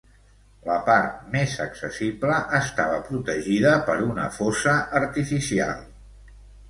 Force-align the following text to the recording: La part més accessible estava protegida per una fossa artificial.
La 0.67 0.75
part 0.85 1.19
més 1.35 1.51
accessible 1.65 2.39
estava 2.61 2.97
protegida 3.09 3.75
per 3.91 3.99
una 4.07 4.25
fossa 4.39 4.75
artificial. 5.01 5.89